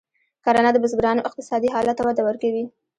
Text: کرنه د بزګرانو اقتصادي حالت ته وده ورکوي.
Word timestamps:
کرنه 0.45 0.69
د 0.73 0.77
بزګرانو 0.83 1.25
اقتصادي 1.29 1.69
حالت 1.75 1.95
ته 1.97 2.03
وده 2.05 2.21
ورکوي. 2.25 2.63